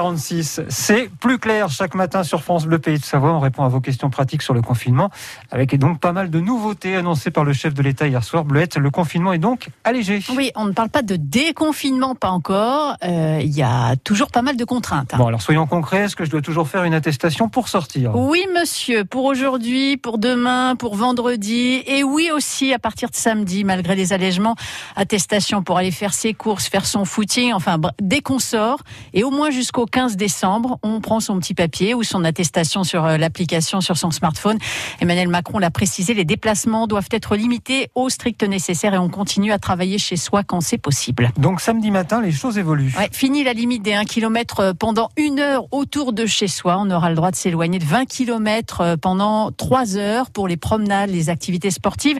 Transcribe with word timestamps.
7h46, 0.00 0.64
c'est 0.68 1.10
plus 1.20 1.38
clair 1.38 1.68
chaque 1.70 1.94
matin 1.94 2.22
sur 2.22 2.42
France 2.42 2.66
Bleu 2.66 2.78
Pays 2.78 2.98
de 2.98 3.04
Savoie. 3.04 3.32
On 3.32 3.40
répond 3.40 3.64
à 3.64 3.68
vos 3.68 3.80
questions 3.80 4.10
pratiques 4.10 4.42
sur 4.42 4.54
le 4.54 4.62
confinement, 4.62 5.10
avec 5.50 5.76
donc 5.78 6.00
pas 6.00 6.12
mal 6.12 6.30
de 6.30 6.40
nouveautés 6.40 6.96
annoncées 6.96 7.30
par 7.30 7.44
le 7.44 7.52
chef 7.52 7.74
de 7.74 7.82
l'État 7.82 8.06
hier 8.06 8.22
soir. 8.22 8.44
Bleuette, 8.44 8.76
le 8.76 8.90
confinement 8.90 9.32
est 9.32 9.38
donc 9.38 9.68
allégé. 9.84 10.20
Oui, 10.36 10.50
on 10.54 10.66
ne 10.66 10.72
parle 10.72 10.88
pas 10.90 11.02
de 11.02 11.16
déconfinement, 11.16 12.14
pas 12.14 12.30
encore. 12.30 12.96
Euh, 13.04 13.40
Il 13.42 13.54
y 13.56 13.62
a 13.62 13.96
toujours 13.96 14.30
pas 14.30 14.42
mal 14.42 14.56
de 14.56 14.64
contraintes. 14.64 15.14
hein. 15.14 15.18
Bon, 15.18 15.26
alors 15.26 15.42
soyons 15.42 15.66
concrets, 15.66 16.02
est-ce 16.04 16.16
que 16.16 16.24
je 16.24 16.30
dois 16.30 16.42
toujours 16.42 16.68
faire 16.68 16.84
une 16.84 16.94
attestation 16.94 17.48
pour 17.48 17.68
sortir? 17.68 18.14
Oui, 18.16 18.44
monsieur, 18.54 19.04
pour 19.04 19.24
aujourd'hui, 19.24 19.96
pour 19.96 20.18
demain, 20.18 20.76
pour 20.76 20.94
vendredi, 20.96 21.82
et 21.86 22.02
oui 22.04 22.30
aussi 22.34 22.72
à 22.72 22.78
partir 22.78 23.10
de 23.10 23.14
samedi, 23.16 23.64
malgré 23.64 23.94
les 23.94 24.12
allègements, 24.12 24.56
attestation 24.94 25.62
pour 25.62 25.78
aller 25.78 25.90
faire 25.90 26.12
ses 26.14 26.34
courses, 26.34 26.66
faire 26.68 26.86
son 26.86 27.04
footing, 27.04 27.52
enfin, 27.52 27.78
dès 28.00 28.20
qu'on 28.20 28.38
sort, 28.38 28.80
et 29.14 29.24
au 29.24 29.30
moins 29.30 29.50
jusqu'au 29.50 29.85
15 29.86 30.16
décembre, 30.16 30.78
on 30.82 31.00
prend 31.00 31.20
son 31.20 31.38
petit 31.38 31.54
papier 31.54 31.94
ou 31.94 32.02
son 32.02 32.24
attestation 32.24 32.84
sur 32.84 33.04
euh, 33.04 33.16
l'application 33.16 33.80
sur 33.80 33.96
son 33.96 34.10
smartphone. 34.10 34.58
Emmanuel 35.00 35.28
Macron 35.28 35.58
l'a 35.58 35.70
précisé, 35.70 36.14
les 36.14 36.24
déplacements 36.24 36.86
doivent 36.86 37.08
être 37.10 37.36
limités 37.36 37.88
au 37.94 38.08
strict 38.08 38.42
nécessaire 38.42 38.94
et 38.94 38.98
on 38.98 39.08
continue 39.08 39.52
à 39.52 39.58
travailler 39.58 39.98
chez 39.98 40.16
soi 40.16 40.42
quand 40.42 40.60
c'est 40.60 40.78
possible. 40.78 41.30
Donc 41.38 41.60
samedi 41.60 41.90
matin, 41.90 42.20
les 42.20 42.32
choses 42.32 42.58
évoluent. 42.58 42.92
Ouais, 42.98 43.08
fini 43.12 43.44
la 43.44 43.52
limite 43.52 43.82
des 43.82 43.94
1 43.94 44.04
km 44.04 44.72
pendant 44.78 45.10
une 45.16 45.40
heure 45.40 45.64
autour 45.72 46.12
de 46.12 46.26
chez 46.26 46.48
soi. 46.48 46.76
On 46.78 46.90
aura 46.90 47.10
le 47.10 47.16
droit 47.16 47.30
de 47.30 47.36
s'éloigner 47.36 47.78
de 47.78 47.84
20 47.84 48.06
km 48.06 48.96
pendant 49.00 49.50
3 49.52 49.96
heures 49.96 50.30
pour 50.30 50.48
les 50.48 50.56
promenades, 50.56 51.10
les 51.10 51.30
activités 51.30 51.70
sportives. 51.70 52.18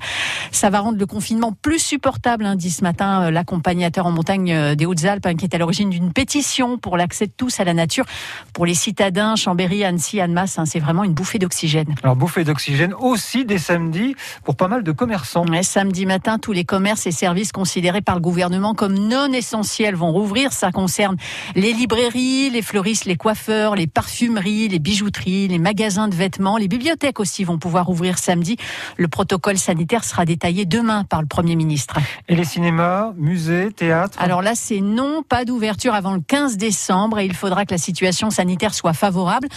Ça 0.53 0.71
va 0.71 0.81
rendre 0.81 0.99
le 0.99 1.07
confinement 1.07 1.53
plus 1.53 1.79
supportable, 1.79 2.45
hein, 2.45 2.57
dit 2.57 2.71
ce 2.71 2.83
matin 2.83 3.25
euh, 3.25 3.31
l'accompagnateur 3.31 4.07
en 4.07 4.11
montagne 4.11 4.53
euh, 4.53 4.75
des 4.75 4.87
Hautes-Alpes, 4.87 5.27
hein, 5.27 5.35
qui 5.35 5.45
est 5.45 5.55
à 5.55 5.59
l'origine 5.59 5.91
d'une 5.91 6.13
pétition 6.13 6.79
pour 6.79 6.97
l'accès 6.97 7.27
de 7.27 7.33
tous 7.37 7.56
à 7.61 7.65
la 7.65 7.75
nature. 7.75 8.05
Pour 8.53 8.67
les 8.67 8.75
citadins, 8.75 9.37
Chambéry, 9.37 9.85
Annecy, 9.85 10.21
Annemasse, 10.21 10.59
hein, 10.59 10.65
c'est 10.67 10.81
vraiment 10.81 11.05
une 11.05 11.13
bouffée 11.13 11.39
d'oxygène. 11.39 11.95
Alors 12.03 12.17
bouffée 12.17 12.45
d'oxygène 12.45 12.95
aussi 12.95 13.45
dès 13.45 13.59
samedi 13.59 14.15
pour 14.45 14.57
pas 14.57 14.69
mal 14.69 14.83
de 14.83 14.93
commerçants. 14.93 15.47
Ouais, 15.47 15.63
samedi 15.63 16.07
matin, 16.07 16.39
tous 16.39 16.53
les 16.53 16.65
commerces 16.65 17.07
et 17.07 17.13
services 17.13 17.53
considérés 17.53 18.03
par 18.03 18.15
le 18.15 18.21
gouvernement 18.21 18.75
comme 18.75 18.95
non 18.95 19.33
essentiels 19.33 19.95
vont 19.95 20.13
rouvrir. 20.13 20.53
Ça 20.53 20.73
concerne 20.73 21.17
les 21.55 21.73
librairies, 21.73 22.51
les 22.51 22.63
fleuristes, 22.63 23.05
les 23.05 23.17
coiffeurs, 23.17 23.77
les 23.77 23.87
parfumeries, 23.87 24.69
les 24.69 24.79
bijouteries, 24.79 25.49
les 25.49 25.59
magasins 25.59 26.09
de 26.09 26.15
vêtements, 26.15 26.57
les 26.57 26.69
bibliothèques 26.69 27.21
aussi 27.21 27.45
vont 27.45 27.59
pouvoir 27.59 27.89
ouvrir 27.89 28.19
samedi. 28.19 28.57
Le 28.97 29.09
protocole 29.09 29.59
sanitaire 29.59 30.05
sera 30.05 30.25
détaillé 30.25 30.65
demain 30.65 31.05
par 31.05 31.21
le 31.21 31.27
Premier 31.27 31.57
ministre. 31.57 31.97
Et 32.29 32.35
les 32.35 32.45
cinémas, 32.45 33.13
musées, 33.17 33.71
théâtres? 33.73 34.19
Alors 34.21 34.43
là, 34.43 34.55
c'est 34.55 34.81
non, 34.81 35.23
pas 35.23 35.45
d'ouverture 35.45 35.95
avant 35.95 36.15
le 36.15 36.21
15 36.21 36.57
décembre 36.57 37.19
et 37.19 37.27
il 37.27 37.35
faudra 37.37 37.65
que 37.65 37.75
la 37.75 37.79
situation 37.79 38.31
sanitaire 38.31 38.75
soit 38.75 38.93
favorable. 38.93 39.49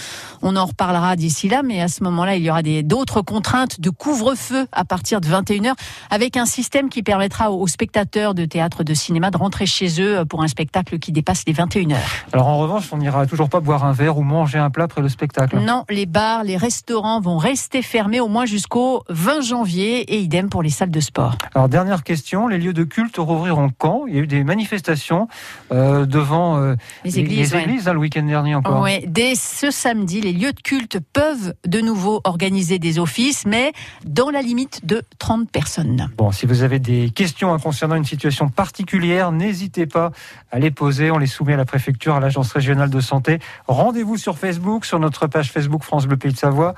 On 0.42 0.56
en 0.56 0.66
reparlera 0.66 1.16
d'ici 1.16 1.50
là, 1.50 1.64
mais 1.64 1.82
à 1.82 1.88
ce 1.88 2.04
moment-là, 2.04 2.36
il 2.36 2.44
y 2.44 2.50
aura 2.50 2.62
d'autres 2.62 3.22
contraintes 3.22 3.80
de 3.80 3.90
couvre-feu 3.90 4.68
à 4.72 4.86
partir 4.86 5.22
de 5.22 5.28
21h 5.28 5.74
avec 6.10 6.38
un 6.38 6.46
système 6.46 6.90
qui 6.90 7.04
permettra 7.04 7.52
aux 7.52 7.68
spectateurs 7.68 8.34
de 8.34 8.46
théâtre, 8.46 8.84
de 8.84 8.94
cinéma 8.94 9.32
de 9.32 9.38
rentrer 9.38 9.66
chez 9.66 10.02
eux 10.02 10.26
pour 10.26 10.44
un 10.44 10.48
spectacle 10.48 11.00
qui 11.00 11.12
dépasse 11.12 11.44
les 11.48 11.54
21h. 11.54 11.98
Alors 12.34 12.48
en 12.48 12.58
revanche, 12.58 12.90
on 12.92 12.98
n'ira 12.98 13.26
toujours 13.26 13.50
pas 13.50 13.60
boire 13.60 13.86
un 13.86 13.92
verre 13.92 14.18
ou 14.18 14.24
manger 14.24 14.60
un 14.60 14.70
plat 14.70 14.86
après 14.86 15.02
le 15.02 15.10
spectacle. 15.10 15.60
Non, 15.60 15.86
les 15.90 16.06
bars, 16.06 16.44
les 16.44 16.58
restaurants 16.58 17.22
vont 17.22 17.38
rester 17.38 17.82
fermés 17.82 18.20
au 18.20 18.28
moins 18.28 18.46
jusqu'au 18.46 19.04
20 19.10 19.42
janvier 19.42 20.02
et 20.14 20.20
idem 20.20 20.50
pour 20.50 20.64
les 20.64 20.70
salles 20.70 20.92
de 20.92 21.00
sport. 21.00 21.38
Alors 21.56 21.70
dernière 21.70 22.04
question, 22.04 22.48
les 22.48 22.58
lieux 22.58 22.74
de 22.74 22.84
culte 22.84 23.18
rouvriront 23.18 23.72
quand? 23.78 24.06
Il 24.08 24.16
y 24.16 24.18
a 24.18 24.22
eu 24.22 24.28
des 24.28 24.44
manifestations 24.44 25.28
euh, 25.72 26.06
devant 26.06 26.58
euh, 26.58 26.76
Les 27.06 27.20
églises, 27.20 27.54
hein, 27.86 27.94
le 27.94 28.00
week-end 28.00 28.24
dernier 28.24 28.56
encore. 28.56 28.82
Ouais, 28.82 29.04
dès 29.08 29.36
ce 29.36 29.72
samedi, 29.72 30.22
les 30.22 30.34
lieux 30.34 30.54
de 30.54 30.62
culte 30.62 31.00
peuvent 31.14 31.54
de 31.66 31.82
nouveau 31.82 32.22
organiser 32.24 32.80
des 32.80 33.00
offices, 33.00 33.46
mais 33.46 33.74
dans 34.06 34.30
la 34.30 34.42
limite 34.42 34.86
de 34.86 35.04
30 35.20 35.50
personnes. 35.52 36.10
Bon, 36.18 36.32
si 36.32 36.46
vous 36.46 36.64
avez 36.64 36.80
des 36.80 37.10
questions 37.10 37.54
hein, 37.54 37.60
concernant 37.60 37.96
une 37.96 38.06
situation 38.06 38.50
particulière, 38.50 39.32
n'hésitez 39.32 39.86
pas 39.86 40.12
à 40.52 40.60
les 40.60 40.72
poser. 40.72 41.12
On 41.12 41.18
les 41.18 41.28
soumet 41.28 41.54
à 41.54 41.58
la 41.58 41.66
préfecture, 41.66 42.16
à 42.16 42.20
l'agence 42.20 42.52
régionale 42.52 42.90
de 42.90 43.00
santé. 43.00 43.40
Rendez-vous 43.68 44.18
sur 44.18 44.38
Facebook, 44.38 44.86
sur 44.86 45.00
notre 45.00 45.28
page 45.28 45.52
Facebook 45.52 45.84
France 45.84 46.08
Bleu 46.08 46.18
Pays 46.18 46.34
de 46.34 46.38
Savoie, 46.38 46.74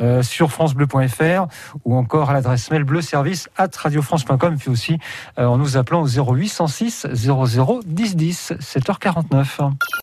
euh, 0.00 0.22
sur 0.22 0.50
francebleu.fr 0.50 1.46
ou 1.84 1.96
encore 1.96 2.30
à 2.30 2.32
l'adresse 2.32 2.70
mail 2.70 2.82
bleuservice 2.82 3.48
at 3.56 3.68
radiofrance.com, 3.76 4.56
puis 4.58 4.68
aussi 4.68 4.98
euh, 5.38 5.46
en 5.46 5.56
nous 5.56 5.76
appelant 5.76 6.02
au 6.02 6.08
0806 6.08 7.06
00 7.12 7.80
10 7.86 8.16
10, 8.16 8.52
7h49. 8.60 9.70